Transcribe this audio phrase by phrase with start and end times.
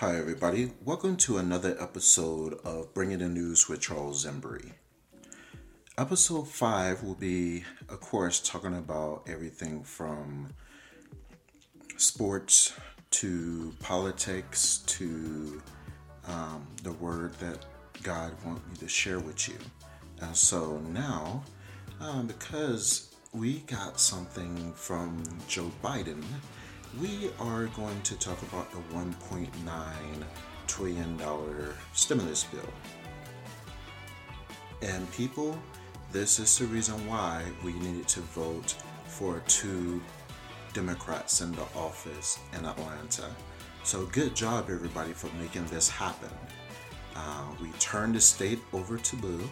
[0.00, 0.70] Hi, everybody.
[0.84, 4.70] Welcome to another episode of Bringing the News with Charles Embry.
[5.98, 10.50] Episode 5 will be, of course, talking about everything from
[11.96, 12.74] sports
[13.10, 15.60] to politics to
[16.28, 17.64] um, the word that
[18.04, 19.58] God wants me to share with you.
[20.20, 21.42] And so now,
[22.00, 26.22] um, because we got something from Joe Biden
[27.00, 29.48] we are going to talk about the $1.9
[30.66, 31.20] trillion
[31.92, 32.60] stimulus bill.
[34.82, 35.58] And people,
[36.12, 38.74] this is the reason why we needed to vote
[39.06, 40.00] for two
[40.72, 43.26] Democrats in the office in Atlanta.
[43.84, 46.30] So, good job, everybody, for making this happen.
[47.14, 49.48] Uh, we turned the state over to blue,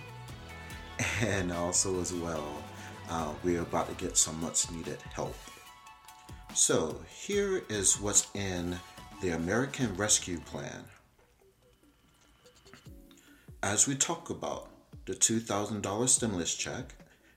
[1.20, 2.62] and also, as well,
[3.08, 5.34] uh, we're about to get some much needed help.
[6.56, 8.78] So, here is what's in
[9.20, 10.84] the American Rescue Plan.
[13.62, 14.70] As we talk about
[15.04, 16.94] the $2,000 stimulus check,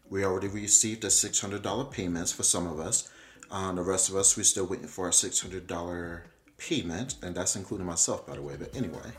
[0.09, 3.11] we already received the $600 payments for some of us.
[3.51, 6.21] Uh, the rest of us, we're still waiting for a $600
[6.57, 8.55] payment, and that's including myself, by the way.
[8.57, 9.11] But anyway,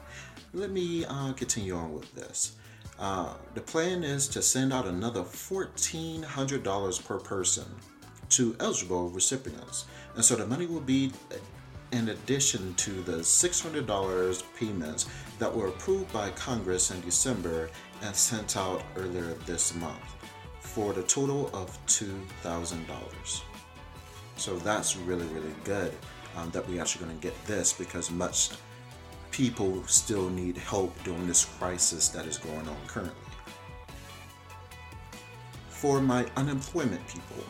[0.54, 2.56] let me uh, continue on with this.
[2.98, 7.66] Uh, the plan is to send out another $1,400 per person
[8.30, 9.86] to eligible recipients.
[10.14, 11.12] And so the money will be
[11.92, 17.68] in addition to the $600 payments that were approved by Congress in December
[18.02, 19.98] and sent out earlier this month
[20.60, 23.42] for the total of $2,000.
[24.36, 25.92] So that's really, really good
[26.36, 28.50] um, that we're actually going to get this because much
[29.30, 33.14] people still need help during this crisis that is going on currently.
[35.68, 37.44] For my unemployment people,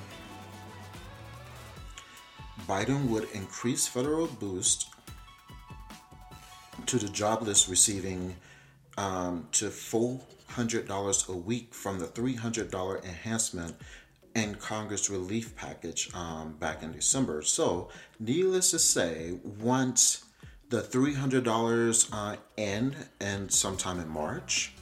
[2.70, 4.90] Biden would increase federal boost
[6.86, 8.36] to the jobless receiving
[8.96, 13.74] um, to $400 a week from the $300 enhancement
[14.36, 17.42] in Congress relief package um, back in December.
[17.42, 17.88] So,
[18.20, 20.26] needless to say, once
[20.68, 24.74] the $300 uh, end and sometime in March,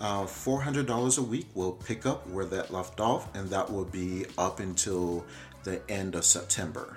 [0.00, 4.26] uh, $400 a week will pick up where that left off, and that will be
[4.36, 5.24] up until
[5.62, 6.96] the end of September.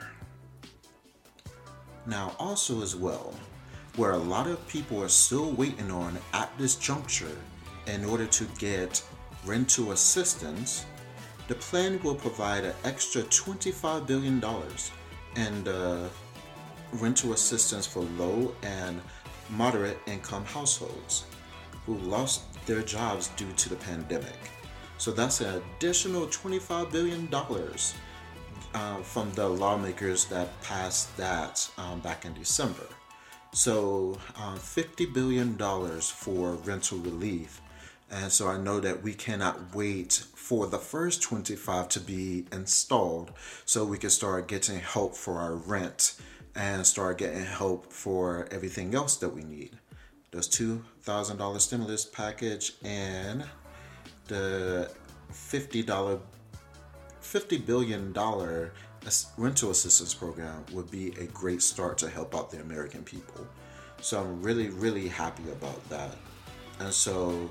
[2.09, 3.35] Now, also, as well,
[3.95, 7.37] where a lot of people are still waiting on at this juncture
[7.85, 9.03] in order to get
[9.45, 10.87] rental assistance,
[11.47, 14.43] the plan will provide an extra $25 billion
[15.35, 16.09] in uh,
[16.93, 18.99] rental assistance for low and
[19.51, 21.25] moderate income households
[21.85, 24.49] who lost their jobs due to the pandemic.
[24.97, 27.29] So that's an additional $25 billion
[28.73, 32.87] uh, from the lawmakers that passed that um, back in December.
[33.51, 35.57] So, uh, $50 billion
[36.01, 37.61] for rental relief.
[38.11, 43.31] And so I know that we cannot wait for the first 25 to be installed
[43.65, 46.15] so we can start getting help for our rent
[46.55, 49.77] and start getting help for everything else that we need.
[50.31, 53.45] Those $2,000 stimulus package and
[54.27, 54.91] the
[55.31, 56.19] $50
[57.31, 58.11] $50 billion
[59.37, 63.45] rental assistance program would be a great start to help out the American people.
[64.01, 66.15] So I'm really, really happy about that.
[66.79, 67.49] And so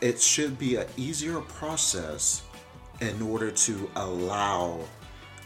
[0.00, 2.42] it should be an easier process
[3.00, 4.80] in order to allow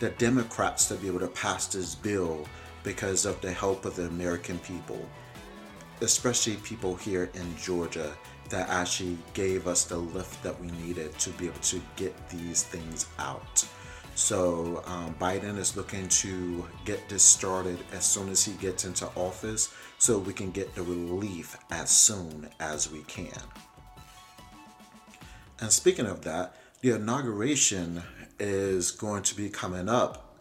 [0.01, 2.47] the Democrats to be able to pass this bill
[2.83, 5.07] because of the help of the American people,
[6.01, 8.13] especially people here in Georgia
[8.51, 12.63] that actually gave us the lift that we needed to be able to get these
[12.63, 13.67] things out.
[14.15, 19.07] So um, Biden is looking to get this started as soon as he gets into
[19.15, 23.39] office so we can get the relief as soon as we can.
[25.61, 28.03] And speaking of that, the inauguration
[28.39, 30.37] is going to be coming up.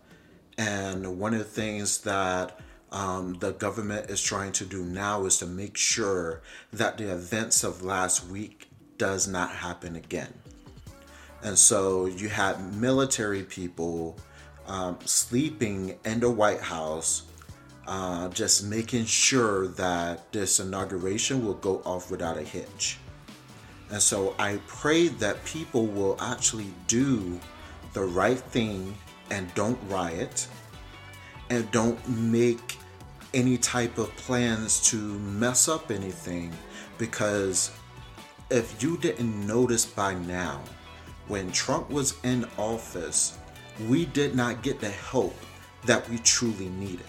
[0.58, 2.60] And one of the things that
[2.96, 6.42] um, the government is trying to do now is to make sure
[6.72, 10.34] that the events of last week does not happen again.
[11.44, 14.18] And so you had military people
[14.66, 17.24] um, sleeping in the White House,
[17.86, 22.98] uh, just making sure that this inauguration will go off without a hitch.
[23.92, 27.42] And so I pray that people will actually do
[27.92, 28.96] the right thing
[29.32, 30.48] and don't riot
[31.50, 32.78] and don't make
[33.36, 36.52] any type of plans to mess up anything
[36.98, 37.72] because
[38.50, 40.62] if you didn't notice by now,
[41.28, 43.38] when Trump was in office,
[43.88, 45.36] we did not get the help
[45.86, 47.06] that we truly needed.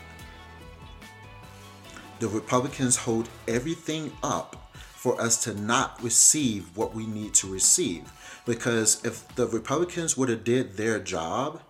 [2.19, 8.11] the Republicans hold everything up for us to not receive what we need to receive.
[8.47, 11.61] Because if the Republicans would have did their job,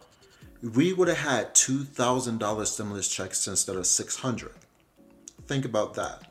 [0.62, 4.52] we would have had $2,000 stimulus checks instead of 600.
[5.46, 6.22] Think about that.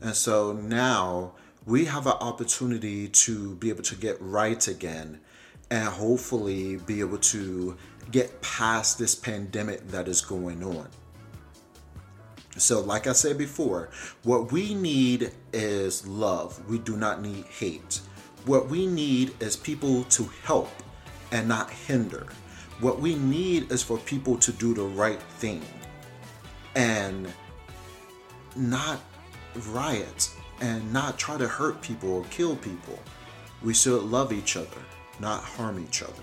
[0.00, 1.32] And so now
[1.66, 5.20] we have an opportunity to be able to get right again
[5.70, 7.76] and hopefully be able to
[8.10, 10.88] get past this pandemic that is going on.
[12.56, 13.90] So, like I said before,
[14.24, 16.60] what we need is love.
[16.68, 18.00] We do not need hate.
[18.46, 20.70] What we need is people to help
[21.30, 22.26] and not hinder.
[22.80, 25.62] What we need is for people to do the right thing
[26.76, 27.32] and
[28.54, 29.00] not
[29.70, 30.30] riot
[30.60, 32.98] and not try to hurt people or kill people.
[33.62, 34.80] We should love each other,
[35.18, 36.22] not harm each other.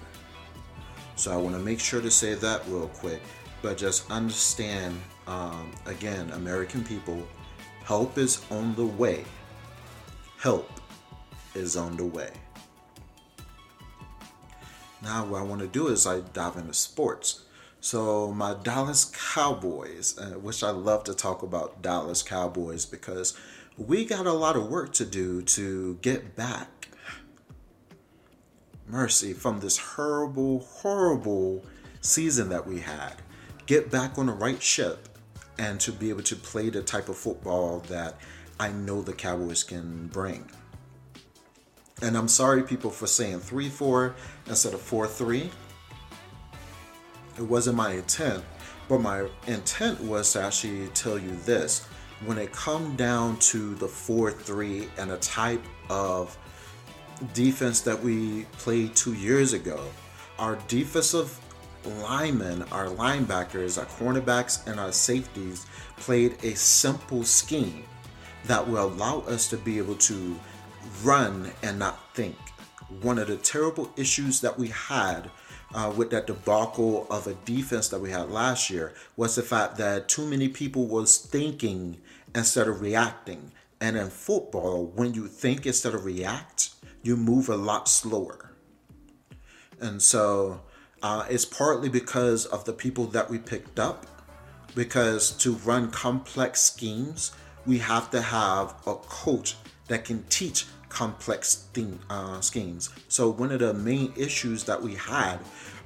[1.18, 3.22] So I want to make sure to say that real quick,
[3.62, 7.26] but just understand um, again, American people,
[7.84, 9.26] help is on the way.
[10.38, 10.70] Help
[11.54, 12.32] is on the way.
[15.06, 17.44] Now, what I want to do is I dive into sports.
[17.80, 23.38] So, my Dallas Cowboys, uh, which I love to talk about Dallas Cowboys because
[23.78, 26.90] we got a lot of work to do to get back
[28.88, 31.64] mercy from this horrible, horrible
[32.02, 33.14] season that we had.
[33.68, 35.08] Get back on the right ship
[35.60, 38.18] and to be able to play the type of football that
[38.60, 40.50] I know the Cowboys can bring.
[42.02, 44.16] And I'm sorry, people, for saying 3 4
[44.48, 45.50] instead of 4 3.
[47.38, 48.44] It wasn't my intent,
[48.88, 51.86] but my intent was to actually tell you this.
[52.26, 56.38] When it come down to the 4 3 and a type of
[57.34, 59.84] defense that we played two years ago,
[60.40, 61.40] our defensive
[61.86, 65.66] linemen, our linebackers, our cornerbacks, and our safeties
[65.98, 67.84] played a simple scheme
[68.46, 70.38] that will allow us to be able to
[71.04, 72.36] run and not think.
[73.02, 75.30] One of the terrible issues that we had
[75.74, 79.78] uh, with that debacle of a defense that we had last year was the fact
[79.78, 81.98] that too many people was thinking
[82.34, 83.52] instead of reacting.
[83.82, 86.70] And in football, when you think instead of react,
[87.04, 88.52] you move a lot slower.
[89.80, 90.62] And so
[91.04, 94.06] uh, it's partly because of the people that we picked up,
[94.74, 97.32] because to run complex schemes,
[97.66, 99.56] we have to have a coach
[99.88, 100.66] that can teach
[100.96, 101.68] complex
[102.10, 102.90] uh, schemes.
[103.10, 105.40] So one of the main issues that we had,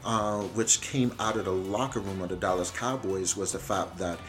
[0.06, 3.97] uh, which came out of the locker room of the Dallas Cowboys, was the fact
[3.97, 4.19] that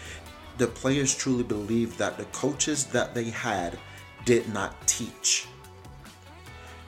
[0.56, 3.78] the players truly believed that the coaches that they had
[4.24, 5.46] did not teach.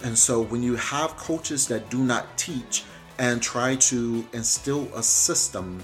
[0.03, 2.85] And so when you have coaches that do not teach,
[3.19, 5.81] and try to instill a system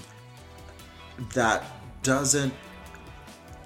[1.33, 1.63] that
[2.03, 2.53] doesn't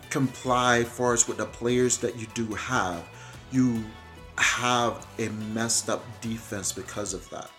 [0.09, 3.03] comply for us with the players that you do have,
[3.51, 3.83] you
[4.37, 7.49] have a messed up defense because of that.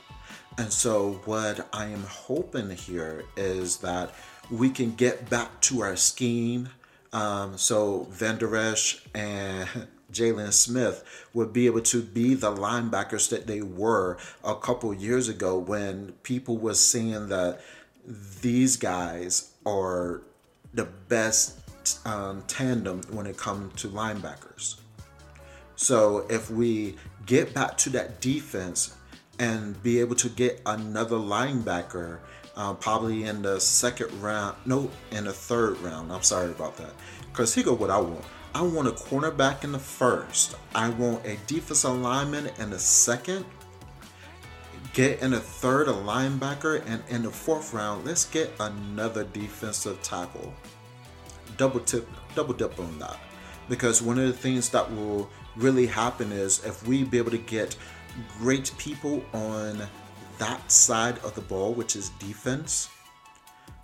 [0.56, 4.14] And so, what I am hoping here is that
[4.50, 6.68] we can get back to our scheme.
[7.12, 8.54] Um, so, Vander
[9.14, 9.68] and
[10.12, 15.28] Jaylon Smith would be able to be the linebackers that they were a couple years
[15.28, 17.60] ago when people were saying that
[18.40, 20.22] these guys are
[20.72, 21.58] the best
[22.06, 24.76] um, tandem when it comes to linebackers.
[25.76, 28.94] So if we get back to that defense
[29.38, 32.18] and be able to get another linebacker,
[32.56, 36.12] uh, probably in the second round, no, in the third round.
[36.12, 36.92] I'm sorry about that.
[37.30, 38.24] Because here go what I want.
[38.54, 40.54] I want a cornerback in the first.
[40.74, 43.44] I want a defensive lineman in the second.
[44.92, 50.00] Get in the third a linebacker, and in the fourth round, let's get another defensive
[50.02, 50.54] tackle.
[51.56, 53.16] Double tip, double dip on that,
[53.68, 57.38] because one of the things that will really happen is if we be able to
[57.38, 57.76] get
[58.38, 59.82] great people on
[60.38, 62.88] that side of the ball, which is defense,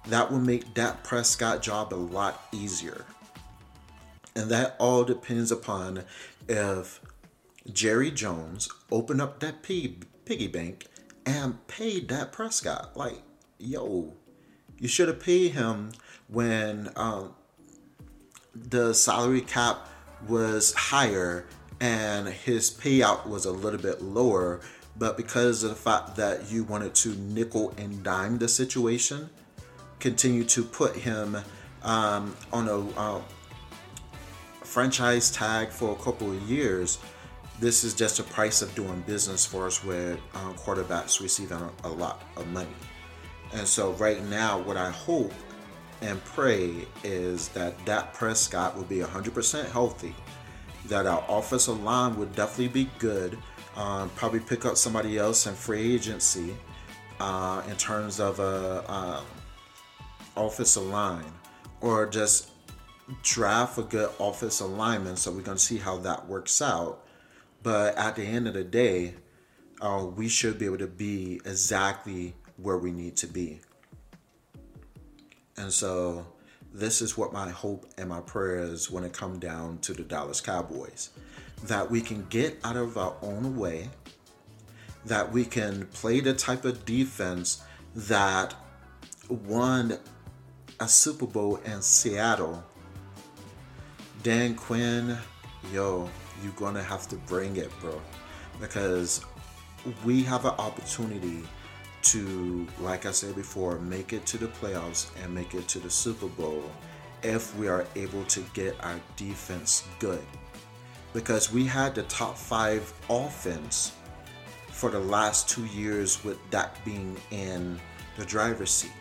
[0.09, 3.05] that will make that Prescott job a lot easier.
[4.35, 6.05] And that all depends upon
[6.49, 7.01] if
[7.73, 10.87] Jerry Jones opened up that piggy, piggy bank
[11.27, 12.97] and paid that Prescott.
[12.97, 13.23] Like,
[13.59, 14.15] yo,
[14.79, 15.93] you should have paid him
[16.29, 17.35] when um,
[18.55, 19.89] the salary cap
[20.29, 21.47] was higher
[21.81, 24.61] and his payout was a little bit lower.
[24.97, 29.31] But because of the fact that you wanted to nickel and dime the situation,
[29.99, 31.39] continue to put him
[31.83, 33.23] um, on a uh,
[34.63, 36.99] franchise tag for a couple of years,
[37.61, 41.71] this is just a price of doing business for us with um, quarterbacks receiving a,
[41.85, 42.69] a lot of money.
[43.53, 45.33] And so, right now, what I hope
[46.03, 50.15] and pray is that Dak Prescott will be 100% healthy,
[50.87, 53.37] that our offensive line would definitely be good,
[53.77, 56.57] um, probably pick up somebody else in free agency
[57.21, 59.25] uh, in terms of a, a
[60.37, 61.33] offensive line,
[61.81, 62.51] or just
[63.23, 65.17] draft a good offensive lineman.
[65.17, 67.05] So we're to see how that works out.
[67.63, 69.15] But at the end of the day,
[69.81, 73.61] uh, we should be able to be exactly where we need to be.
[75.61, 76.27] And so
[76.73, 80.03] this is what my hope and my prayer is when it comes down to the
[80.03, 81.11] Dallas Cowboys.
[81.65, 83.91] That we can get out of our own way,
[85.05, 87.63] that we can play the type of defense
[87.95, 88.55] that
[89.29, 89.99] won
[90.81, 92.65] a Super Bowl in Seattle.
[94.23, 95.19] Dan Quinn,
[95.75, 96.09] yo,
[96.43, 98.01] you're gonna have to bring it, bro.
[98.59, 99.27] Because
[100.07, 101.43] we have an opportunity
[102.13, 105.91] to, like I said before, make it to the playoffs and make it to the
[105.91, 106.65] Super Bowl
[107.23, 110.25] if we are able to get our defense good.
[111.13, 113.93] Because we had the top five offense
[114.69, 117.79] for the last two years with Dak being in
[118.17, 118.93] the driver's seat.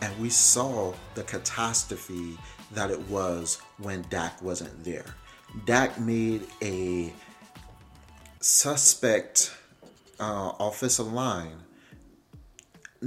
[0.00, 2.38] And we saw the catastrophe
[2.72, 5.04] that it was when Dak wasn't there.
[5.64, 7.12] Dak made a
[8.40, 9.54] suspect
[10.20, 11.56] uh, offensive line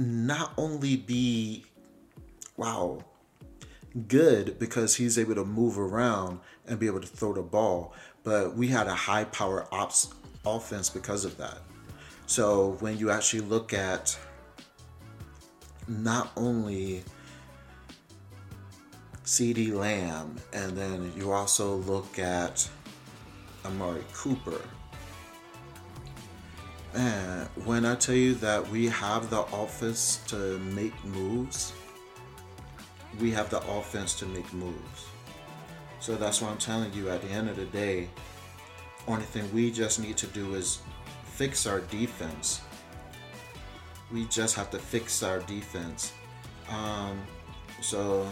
[0.00, 1.64] not only be
[2.56, 3.04] wow
[4.08, 7.92] good because he's able to move around and be able to throw the ball,
[8.24, 10.14] but we had a high power ops
[10.46, 11.58] offense because of that.
[12.26, 14.16] So when you actually look at
[15.88, 17.02] not only
[19.24, 22.68] CeeDee Lamb and then you also look at
[23.66, 24.62] Amari Cooper
[26.92, 31.72] Man, when I tell you that we have the offense to make moves,
[33.20, 35.06] we have the offense to make moves.
[36.00, 38.08] So that's why I'm telling you at the end of the day,
[39.06, 40.80] only thing we just need to do is
[41.22, 42.60] fix our defense.
[44.12, 46.12] We just have to fix our defense.
[46.68, 47.20] Um,
[47.80, 48.28] so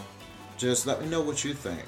[0.57, 1.87] just let me know what you think.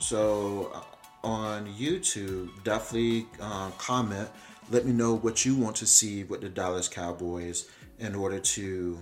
[0.00, 4.28] So uh, on YouTube, definitely uh, comment
[4.70, 8.98] let me know what you want to see with the Dallas Cowboys in order to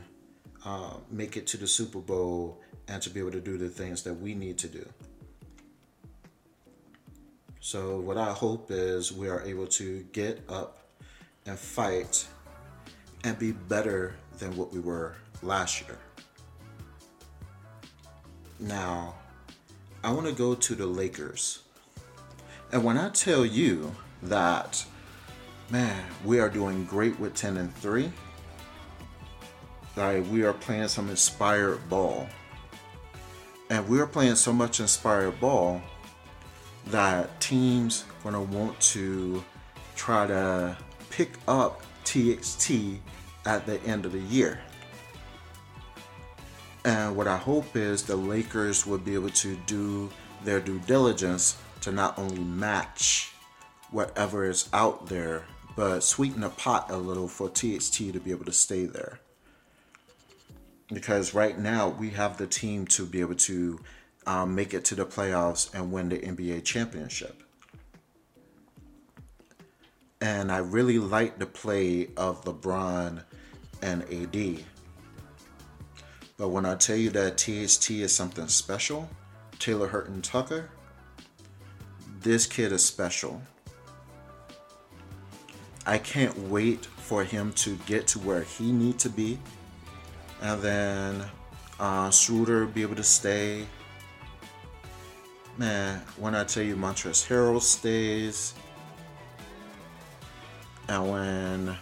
[0.64, 2.58] uh, make it to the Super Bowl
[2.88, 4.86] and to be able to do the things that we need to do.
[7.60, 10.78] So, what I hope is we are able to get up
[11.44, 12.26] and fight
[13.24, 15.98] and be better than what we were last year.
[18.58, 19.16] Now,
[20.02, 21.62] I want to go to the Lakers.
[22.72, 24.82] And when I tell you that
[25.70, 28.10] man, we are doing great with 10 and 3.
[29.96, 32.28] Like we are playing some inspired ball.
[33.70, 35.82] And we are playing so much inspired ball
[36.86, 39.44] that teams gonna want to
[39.94, 40.76] try to
[41.10, 43.00] pick up THT
[43.44, 44.60] at the end of the year.
[46.84, 50.08] And what I hope is the Lakers will be able to do
[50.44, 53.32] their due diligence to not only match
[53.90, 55.44] whatever is out there
[55.78, 59.20] but sweeten the pot a little for THT to be able to stay there.
[60.92, 63.78] Because right now we have the team to be able to
[64.26, 67.44] um, make it to the playoffs and win the NBA championship.
[70.20, 73.22] And I really like the play of LeBron
[73.80, 74.64] and AD.
[76.38, 79.08] But when I tell you that THT is something special,
[79.60, 80.70] Talen Horton Tucker,
[82.20, 83.40] this kid is special.
[85.88, 89.38] I can't wait for him to get to where he need to be,
[90.42, 91.24] and then
[91.80, 93.64] uh, Schroeder be able to stay.
[95.56, 98.52] Man, when I tell you Montrezl Harrell stays,
[100.88, 101.76] and when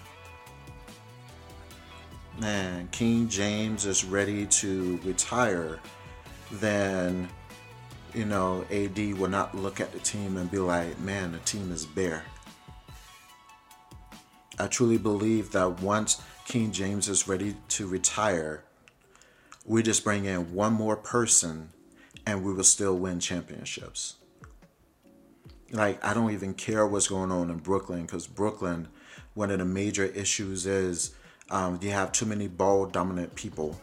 [2.38, 5.80] man King James is ready to retire,
[6.52, 7.28] then
[8.14, 11.72] you know AD will not look at the team and be like, man, the team
[11.72, 12.22] is bare.
[14.58, 18.64] I truly believe that once King James is ready to retire,
[19.64, 21.70] we just bring in one more person
[22.24, 24.16] and we will still win championships.
[25.72, 28.88] Like, I don't even care what's going on in Brooklyn because Brooklyn,
[29.34, 31.14] one of the major issues is
[31.50, 33.78] um, you have too many ball dominant people.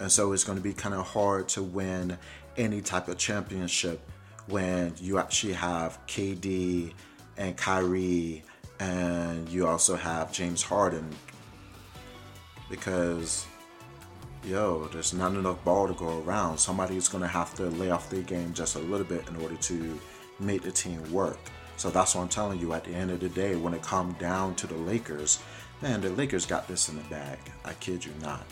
[0.00, 2.18] And so it's going to be kind of hard to win
[2.56, 4.00] any type of championship
[4.48, 6.92] when you actually have KD
[7.36, 8.42] and Kyrie
[8.80, 11.08] and you also have James Harden
[12.68, 13.46] because
[14.44, 16.58] yo, there's not enough ball to go around.
[16.58, 19.56] Somebody's going to have to lay off their game just a little bit in order
[19.56, 19.98] to
[20.38, 21.38] make the team work.
[21.76, 22.72] So that's what I'm telling you.
[22.72, 25.40] At the end of the day, when it comes down to the Lakers,
[25.82, 27.38] man, the Lakers got this in the bag.
[27.64, 28.44] I kid you not.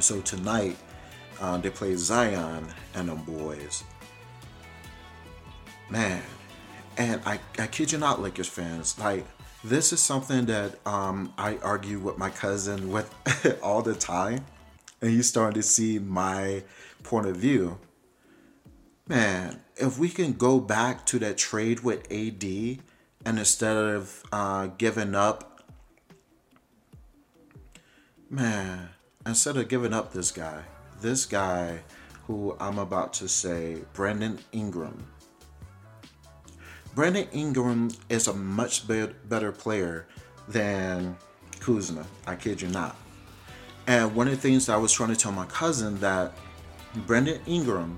[0.00, 0.76] So tonight,
[1.40, 3.84] uh, they play Zion and them boys.
[5.88, 6.22] Man,
[6.96, 9.26] and I, I kid you not, Lakers fans, like
[9.64, 13.12] this is something that um, I argue with my cousin with
[13.62, 14.44] all the time,
[15.00, 16.62] and he's starting to see my
[17.02, 17.78] point of view.
[19.08, 22.44] Man, if we can go back to that trade with AD,
[23.24, 25.62] and instead of uh, giving up,
[28.30, 28.90] man,
[29.24, 30.62] instead of giving up this guy,
[31.00, 31.80] this guy
[32.26, 35.06] who I'm about to say, Brandon Ingram.
[36.96, 40.06] Brandon Ingram is a much be- better player
[40.48, 41.14] than
[41.60, 42.06] Kuzma.
[42.26, 42.96] I kid you not.
[43.86, 46.32] And one of the things I was trying to tell my cousin that
[47.06, 47.96] Brandon Ingram,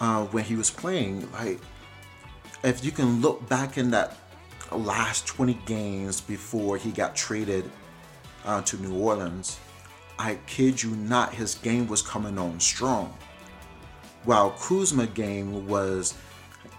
[0.00, 1.60] uh, when he was playing, like,
[2.64, 4.16] if you can look back in that
[4.72, 7.70] last 20 games before he got traded
[8.46, 9.60] uh, to New Orleans,
[10.18, 13.14] I kid you not, his game was coming on strong.
[14.24, 16.14] While Kuzma game was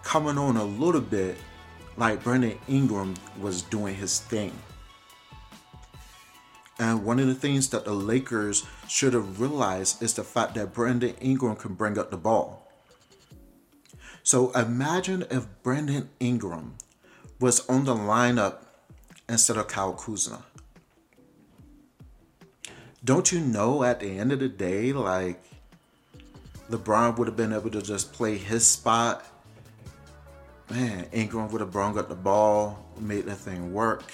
[0.01, 1.37] coming on a little bit,
[1.99, 4.51] like Brandon Ingram was doing his thing.
[6.79, 10.73] And one of the things that the Lakers should have realized is the fact that
[10.73, 12.71] Brandon Ingram can bring up the ball.
[14.23, 16.75] So imagine if Brandon Ingram
[17.39, 18.63] was on the lineup
[19.27, 20.43] instead of Kyle Kuzma
[23.03, 25.41] don't you know at the end of the day, like
[26.69, 29.25] LeBron would have been able to just play his spot.
[30.69, 34.11] Man, Ingram would have brought up the ball, made the thing work.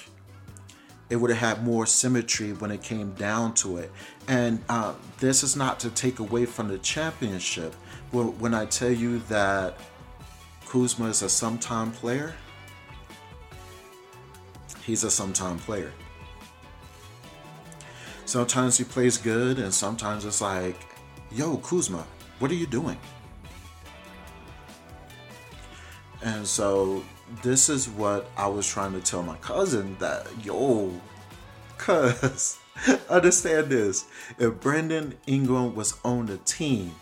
[1.10, 3.92] It would have had more symmetry when it came down to it.
[4.28, 7.76] And uh, this is not to take away from the championship.
[8.12, 9.78] But When I tell you that
[10.68, 12.34] Kuzma is a sometime player,
[14.84, 15.92] he's a sometime player
[18.26, 20.76] sometimes he plays good, and sometimes it's like,
[21.32, 22.06] yo, Kuzma,
[22.40, 22.98] what are you doing?
[26.24, 27.04] And so
[27.44, 30.92] this is what I was trying to tell my cousin that, yo,
[31.78, 32.58] cuz,
[33.10, 34.06] understand this.
[34.38, 36.96] If Brandon Ingram was on the team,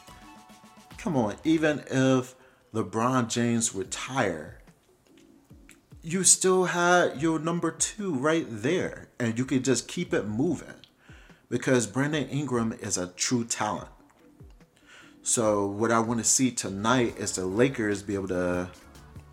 [0.98, 2.36] come on, even if
[2.74, 4.56] LeBron James retired,
[6.02, 10.76] you still had your number two right there, and you could just keep it moving
[11.50, 13.90] because Brandon Ingram is a true talent.
[15.22, 18.70] So what I want to see tonight is the Lakers be able to,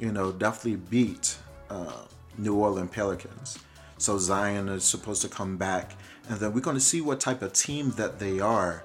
[0.00, 1.36] you know, definitely beat
[1.68, 2.02] uh,
[2.38, 3.58] New Orleans Pelicans.
[3.98, 5.92] So Zion is supposed to come back,
[6.28, 8.82] and then we're going to see what type of team that they are.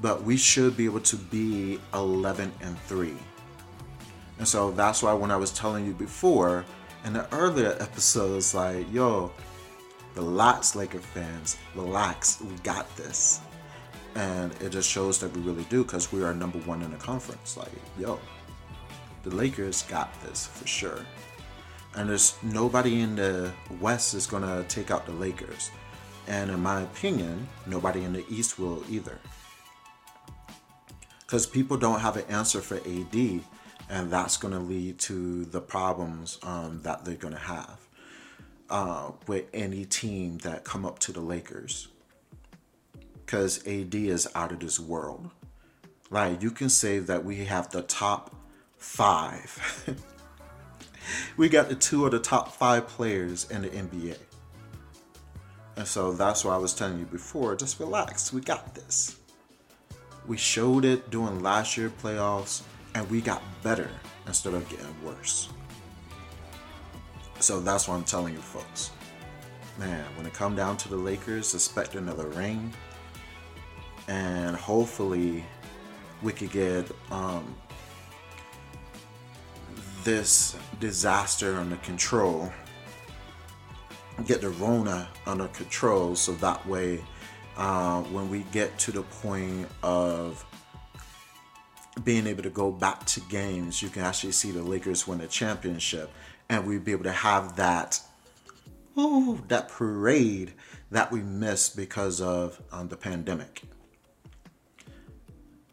[0.00, 3.16] But we should be able to be 11 and three.
[4.38, 6.64] And so that's why when I was telling you before
[7.04, 9.32] in the earlier episodes, like, yo,
[10.14, 11.56] Relax, Laker fans.
[11.74, 12.40] Relax.
[12.40, 13.40] We got this.
[14.14, 16.98] And it just shows that we really do because we are number one in the
[16.98, 17.56] conference.
[17.56, 18.18] Like, yo,
[19.22, 21.06] the Lakers got this for sure.
[21.94, 25.70] And there's nobody in the West is going to take out the Lakers.
[26.26, 29.18] And in my opinion, nobody in the East will either.
[31.20, 33.40] Because people don't have an answer for AD,
[33.88, 37.78] and that's going to lead to the problems um, that they're going to have
[38.70, 41.88] uh, with any team that come up to the Lakers.
[43.14, 45.30] Because AD is out of this world.
[46.10, 48.34] Like, you can say that we have the top
[48.82, 49.96] five.
[51.36, 54.18] we got the two of the top five players in the NBA.
[55.76, 58.32] And so that's why I was telling you before just relax.
[58.32, 59.18] We got this.
[60.26, 62.62] We showed it during last year playoffs,
[62.94, 63.88] and we got better
[64.26, 65.48] instead of getting worse.
[67.40, 68.90] So that's what I'm telling you, folks.
[69.78, 72.72] Man, when it come down to the Lakers, expect another ring,
[74.06, 75.44] and hopefully
[76.20, 77.54] we could get um,
[80.04, 82.52] this disaster under control,
[84.26, 87.02] get the Rona under control, so that way,
[87.56, 90.44] uh, when we get to the point of
[92.04, 95.26] being able to go back to games, you can actually see the Lakers win a
[95.26, 96.10] championship
[96.48, 98.00] and we'd be able to have that
[98.98, 100.52] ooh, that parade
[100.90, 103.62] that we missed because of um, the pandemic.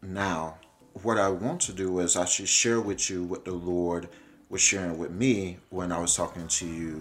[0.02, 0.58] Now,
[1.02, 4.08] what I want to do is actually share with you what the Lord
[4.50, 7.00] was sharing with me when I was talking to you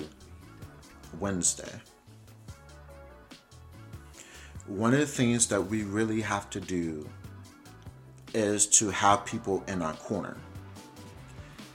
[1.20, 1.82] Wednesday.
[4.70, 7.10] one of the things that we really have to do
[8.36, 10.38] is to have people in our corner.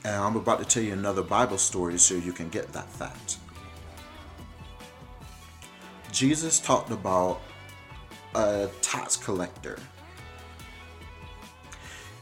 [0.05, 3.39] And I'm about to tell you another Bible story so you can get that fact.
[6.13, 7.41] Jesus talked about
[8.37, 9.81] a tax collector.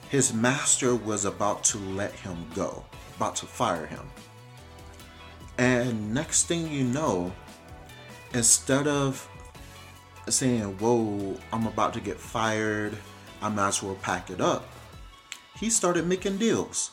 [0.08, 2.82] His master was about to let him go,
[3.22, 4.10] about to fire him.
[5.56, 7.30] And next thing you know,
[8.34, 9.28] instead of
[10.28, 12.96] saying, Whoa, I'm about to get fired,
[13.40, 14.66] I might as well pack it up,
[15.56, 16.90] he started making deals.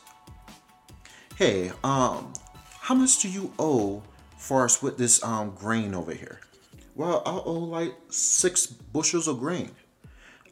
[1.36, 2.32] Hey, um,
[2.80, 4.04] how much do you owe
[4.38, 6.42] for us with this um grain over here?
[6.94, 9.72] Well, I owe like six bushels of grain.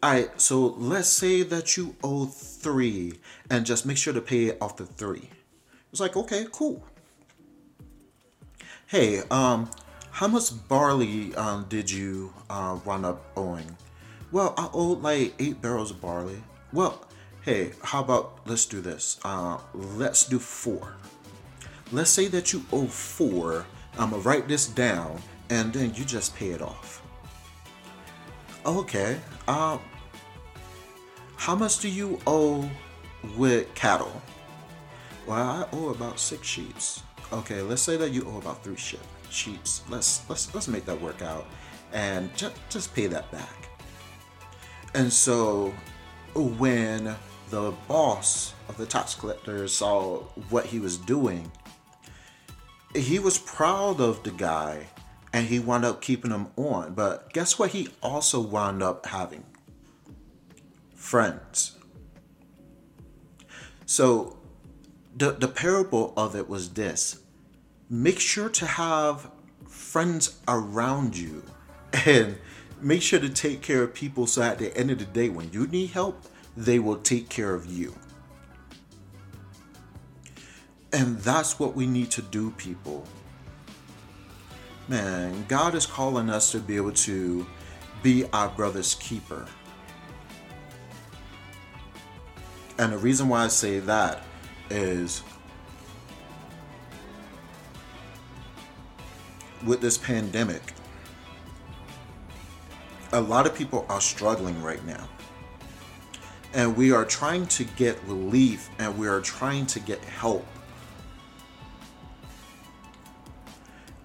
[0.03, 3.19] Alright, so let's say that you owe three
[3.51, 5.29] and just make sure to pay it off the three.
[5.91, 6.83] It's like, okay, cool.
[8.87, 9.69] Hey, um,
[10.11, 13.77] how much barley um, did you uh, wind up owing?
[14.31, 16.41] Well, I owe like eight barrels of barley.
[16.73, 17.05] Well,
[17.41, 19.19] hey, how about let's do this?
[19.23, 20.95] Uh, let's do four.
[21.91, 23.65] Let's say that you owe four.
[23.97, 27.01] I'm gonna write this down, and then you just pay it off.
[28.65, 29.17] Okay.
[29.47, 29.79] Um,
[31.37, 32.69] how much do you owe
[33.37, 34.21] with cattle?
[35.27, 37.03] Well, I owe about six sheets.
[37.33, 39.81] Okay, let's say that you owe about three sheets.
[39.89, 41.45] Let's let's let's make that work out,
[41.91, 43.69] and just just pay that back.
[44.95, 45.73] And so,
[46.33, 47.13] when
[47.49, 51.51] the boss of the tax collector saw what he was doing,
[52.95, 54.87] he was proud of the guy,
[55.33, 56.93] and he wound up keeping him on.
[56.93, 57.71] But guess what?
[57.71, 59.43] He also wound up having
[60.95, 61.73] friends.
[63.85, 64.36] So
[65.17, 67.19] the, the parable of it was this.
[67.89, 69.31] Make sure to have
[69.67, 71.43] friends around you
[72.05, 72.37] and
[72.81, 75.51] make sure to take care of people so at the end of the day when
[75.51, 76.23] you need help
[76.55, 77.95] they will take care of you.
[80.93, 83.03] And that's what we need to do people.
[84.87, 87.45] Man god is calling us to be able to
[88.03, 89.47] be our brother's keeper.
[92.77, 94.21] And the reason why i say that
[94.69, 95.23] is
[99.65, 100.73] with this pandemic,
[103.11, 105.07] a lot of people are struggling right now.
[106.53, 110.45] And we are trying to get relief and we are trying to get help.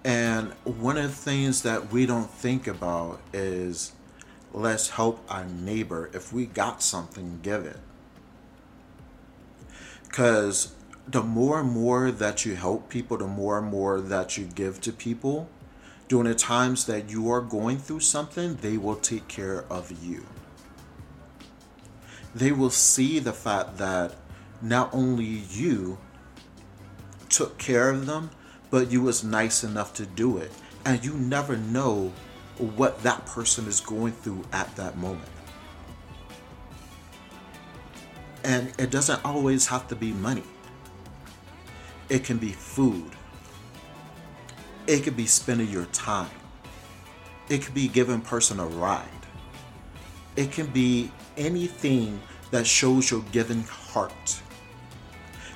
[0.03, 3.93] And one of the things that we don't think about is
[4.51, 6.09] let's help our neighbor.
[6.13, 7.79] If we got something, give it.
[10.13, 10.75] Because
[11.07, 14.79] the more and more that you help people, the more and more that you give
[14.81, 15.49] to people,
[16.07, 20.23] during the times that you are going through something, they will take care of you.
[22.35, 24.13] They will see the fact that
[24.61, 25.97] not only you
[27.29, 28.29] took care of them,
[28.69, 30.51] but you was nice enough to do it.
[30.85, 32.13] And you never know
[32.59, 35.27] what that person is going through at that moment.
[38.43, 40.43] And it doesn't always have to be money.
[42.09, 43.11] It can be food.
[44.85, 46.29] It could be spending your time.
[47.49, 49.07] It could be giving person a ride.
[50.35, 54.41] It can be anything that shows your giving heart.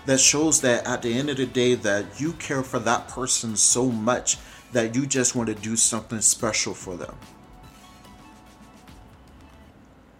[0.05, 3.57] That shows that at the end of the day that you care for that person
[3.57, 4.37] so much
[4.71, 7.15] that you just want to do something special for them.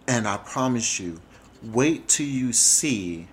[0.06, 1.20] And I promise you,
[1.62, 3.28] wait till you see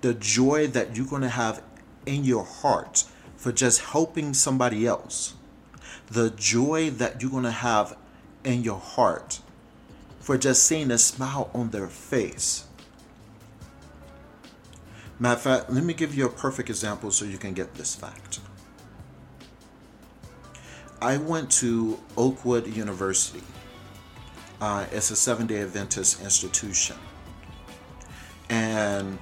[0.00, 1.62] the joy that you're going to have
[2.06, 3.04] in your heart
[3.36, 5.34] for just helping somebody else,
[6.10, 7.96] the joy that you're going to have
[8.44, 9.40] in your heart
[10.20, 12.64] for just seeing a smile on their face.
[15.18, 17.94] Matter of fact, let me give you a perfect example so you can get this
[17.94, 18.40] fact.
[21.02, 23.42] I went to Oakwood University.
[24.60, 26.96] Uh, it's a seven day Adventist institution.
[28.50, 29.18] And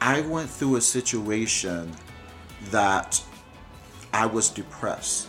[0.00, 1.92] I went through a situation
[2.70, 3.22] that
[4.12, 5.28] I was depressed.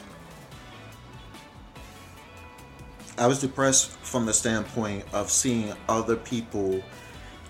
[3.18, 6.82] I was depressed from the standpoint of seeing other people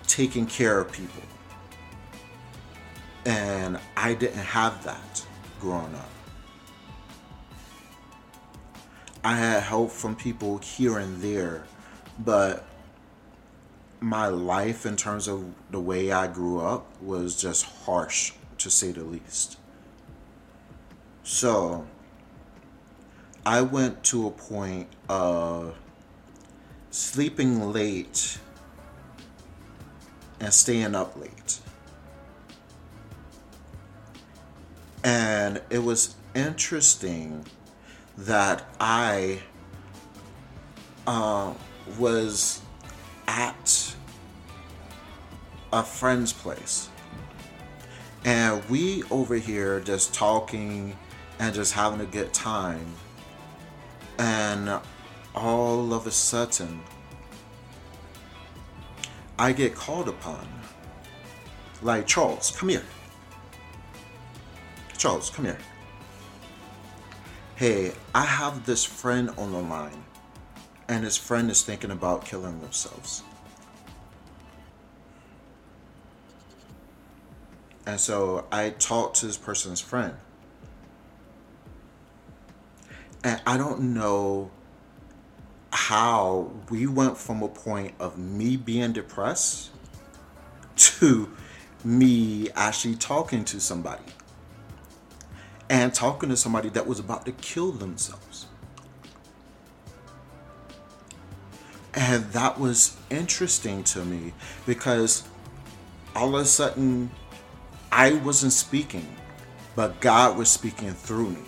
[0.06, 1.22] taking care of people.
[3.24, 5.24] And I didn't have that
[5.60, 6.13] growing up.
[9.24, 11.64] I had help from people here and there,
[12.18, 12.66] but
[13.98, 18.92] my life in terms of the way I grew up was just harsh to say
[18.92, 19.56] the least.
[21.22, 21.86] So
[23.46, 25.74] I went to a point of
[26.90, 28.38] sleeping late
[30.38, 31.60] and staying up late.
[35.02, 37.46] And it was interesting
[38.18, 39.40] that I
[41.06, 41.54] uh,
[41.98, 42.60] was
[43.26, 43.94] at
[45.72, 46.88] a friend's place.
[48.24, 50.96] And we over here just talking
[51.38, 52.86] and just having a good time.
[54.18, 54.80] And
[55.34, 56.80] all of a sudden,
[59.38, 60.48] I get called upon.
[61.82, 62.84] Like, Charles, come here.
[64.96, 65.58] Charles, come here.
[67.56, 70.02] Hey, I have this friend on the line,
[70.88, 73.22] and his friend is thinking about killing themselves.
[77.86, 80.14] And so I talked to this person's friend.
[83.22, 84.50] And I don't know
[85.70, 89.70] how we went from a point of me being depressed
[90.74, 91.32] to
[91.84, 94.02] me actually talking to somebody
[95.74, 98.46] and talking to somebody that was about to kill themselves.
[101.92, 104.34] And that was interesting to me
[104.66, 105.24] because
[106.14, 107.10] all of a sudden
[107.90, 109.16] I wasn't speaking,
[109.74, 111.42] but God was speaking through me.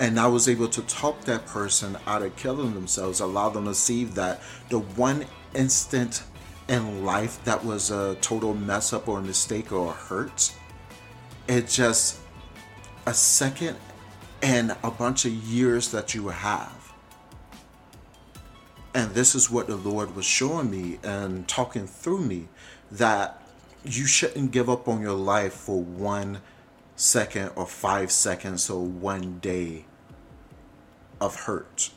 [0.00, 3.74] And I was able to talk that person out of killing themselves, allow them to
[3.74, 6.22] see that the one instant
[6.68, 10.54] in life that was a total mess up or mistake or hurt,
[11.58, 12.18] it's just
[13.06, 13.76] a second
[14.42, 16.92] and a bunch of years that you have.
[18.94, 22.48] And this is what the Lord was showing me and talking through me
[22.90, 23.42] that
[23.84, 26.40] you shouldn't give up on your life for one
[26.96, 29.84] second or five seconds or one day
[31.20, 31.90] of hurt.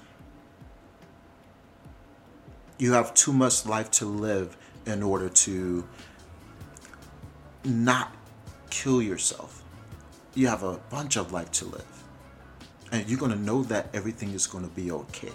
[2.78, 5.88] You have too much life to live in order to
[7.63, 8.13] not
[8.69, 9.63] kill yourself.
[10.34, 12.04] You have a bunch of life to live.
[12.91, 15.34] And you're going to know that everything is going to be okay.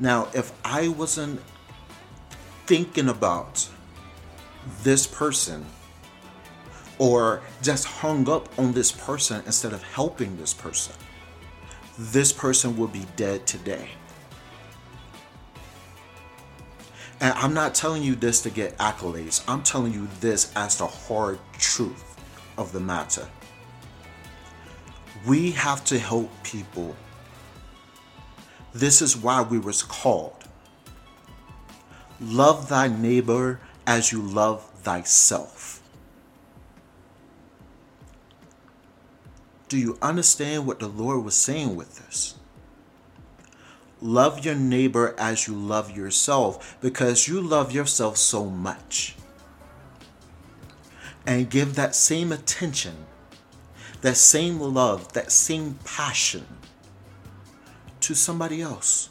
[0.00, 1.40] Now, if I wasn't
[2.66, 3.68] thinking about
[4.82, 5.64] this person
[6.98, 10.94] or just hung up on this person instead of helping this person,
[11.98, 13.90] this person would be dead today.
[17.22, 19.44] And I'm not telling you this to get accolades.
[19.46, 22.16] I'm telling you this as the hard truth
[22.58, 23.28] of the matter.
[25.24, 26.96] We have to help people.
[28.74, 30.48] This is why we was called.
[32.20, 35.80] Love thy neighbor as you love thyself.
[39.68, 42.34] Do you understand what the Lord was saying with this?
[44.02, 49.14] Love your neighbor as you love yourself because you love yourself so much.
[51.24, 53.06] And give that same attention,
[54.00, 56.44] that same love, that same passion
[58.00, 59.08] to somebody else.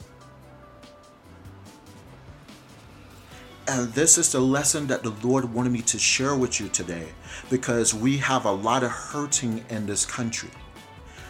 [3.69, 7.07] And this is the lesson that the Lord wanted me to share with you today
[7.49, 10.49] because we have a lot of hurting in this country.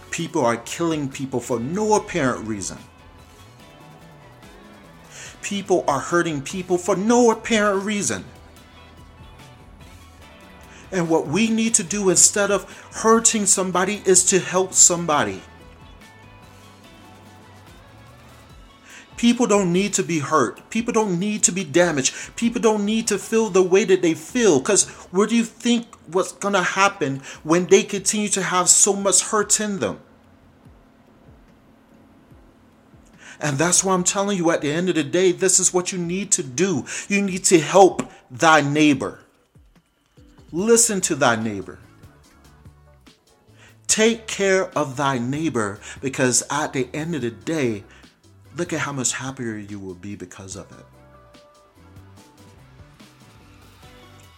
[0.10, 2.80] People are killing people for no apparent reason
[5.42, 8.26] people are hurting people for no apparent reason.
[10.92, 15.42] And what we need to do instead of hurting somebody is to help somebody.
[19.16, 20.68] People don't need to be hurt.
[20.72, 22.36] People don't need to be damaged.
[22.36, 24.60] People don't need to feel the way that they feel.
[24.60, 28.94] Because where do you think what's going to happen when they continue to have so
[28.94, 30.00] much hurt in them?
[33.42, 35.92] And that's why I'm telling you at the end of the day, this is what
[35.92, 36.86] you need to do.
[37.08, 39.20] You need to help thy neighbor.
[40.52, 41.80] Listen to thy neighbor.
[43.88, 47.84] Take care of thy neighbor because at the end of the day,
[48.56, 50.86] look at how much happier you will be because of it.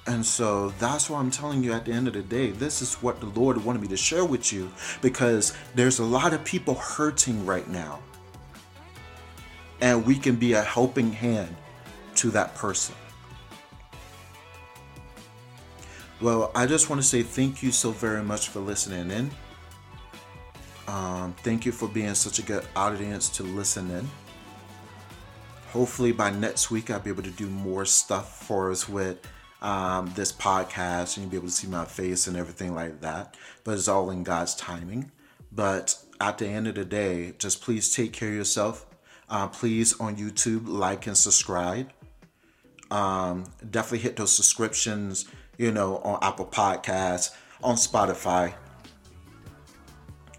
[0.08, 2.96] And so that's why I'm telling you at the end of the day, this is
[2.96, 6.76] what the Lord wanted me to share with you because there's a lot of people
[6.76, 8.00] hurting right now
[9.84, 11.54] and we can be a helping hand
[12.16, 12.96] to that person.
[16.22, 19.30] Well, I just want to say thank you so very much for listening in.
[20.88, 24.10] Um, thank you for being such a good audience to listen in.
[25.74, 29.20] Hopefully, by next week, I'll be able to do more stuff for us with
[29.62, 33.36] um, this podcast and you'll be able to see my face and everything like that.
[33.66, 35.12] But it's all in God's timing.
[35.52, 38.86] But at the end of the day, just please take care of yourself.
[39.30, 41.92] Uh, please on YouTube, like and subscribe.
[42.92, 45.26] Um, definitely hit those subscriptions,
[45.58, 48.54] you know, on Apple Podcasts, on Spotify,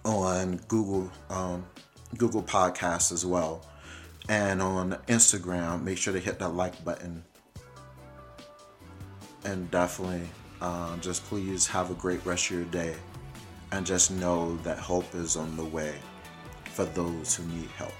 [0.05, 1.67] on Google, um,
[2.17, 3.67] Google Podcasts as well,
[4.29, 5.83] and on Instagram.
[5.83, 7.25] Make sure to hit that like button
[9.45, 10.29] and definitely
[10.61, 12.95] uh, just please have a great rest of your day
[13.73, 15.95] and just know that hope is on the way
[16.73, 17.93] for those who need help.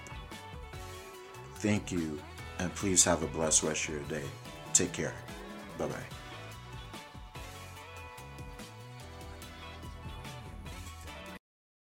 [1.65, 2.21] Thank you,
[2.59, 4.27] and please have a blessed rest of your day.
[4.75, 5.15] Take care.
[5.79, 6.24] Bye bye.